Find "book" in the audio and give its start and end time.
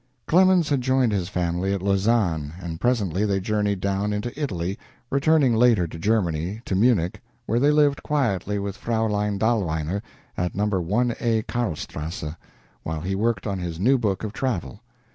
13.99-14.23